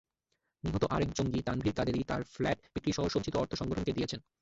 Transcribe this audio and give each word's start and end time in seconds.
নিহত 0.63 0.83
আরেক 0.91 1.09
জঙ্গি 1.17 1.39
তানভীর 1.43 1.77
কাদেরী 1.77 2.01
তাঁর 2.03 2.21
ফ্ল্যাট 2.33 2.59
বিক্রিসহ 2.73 3.05
সঞ্চিত 3.07 3.33
অর্থ 3.37 3.51
সংগঠনকে 3.55 3.95
দিয়েছেন। 3.97 4.19